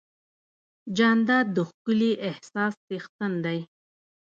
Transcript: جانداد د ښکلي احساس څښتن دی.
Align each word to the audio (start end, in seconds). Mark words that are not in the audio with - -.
جانداد 0.97 1.45
د 1.55 1.57
ښکلي 1.69 2.11
احساس 2.29 2.73
څښتن 2.87 3.33
دی. 3.45 3.59